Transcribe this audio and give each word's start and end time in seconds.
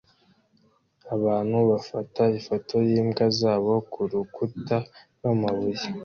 abantu 1.15 1.57
bafata 1.69 2.21
ifoto 2.39 2.75
yimbwa 2.89 3.25
zabo 3.39 3.73
kurukuta 3.91 4.77
rwamabuye 5.15 5.85